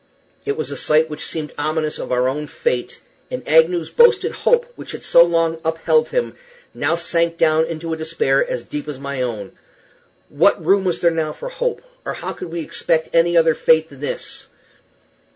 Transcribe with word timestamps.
It 0.45 0.57
was 0.57 0.71
a 0.71 0.77
sight 0.77 1.11
which 1.11 1.27
seemed 1.27 1.53
ominous 1.59 1.99
of 1.99 2.11
our 2.11 2.27
own 2.27 2.47
fate, 2.47 2.99
and 3.29 3.47
Agnew's 3.47 3.91
boasted 3.91 4.31
hope, 4.31 4.65
which 4.75 4.93
had 4.93 5.03
so 5.03 5.23
long 5.23 5.59
upheld 5.63 6.09
him, 6.09 6.35
now 6.73 6.95
sank 6.95 7.37
down 7.37 7.65
into 7.67 7.93
a 7.93 7.97
despair 7.97 8.43
as 8.49 8.63
deep 8.63 8.87
as 8.87 8.97
my 8.97 9.21
own. 9.21 9.51
What 10.27 10.65
room 10.65 10.85
was 10.85 11.01
there 11.01 11.11
now 11.11 11.33
for 11.33 11.49
hope, 11.49 11.83
or 12.03 12.13
how 12.13 12.33
could 12.33 12.51
we 12.51 12.61
expect 12.61 13.13
any 13.13 13.37
other 13.37 13.53
fate 13.53 13.89
than 13.89 13.99
this? 13.99 14.47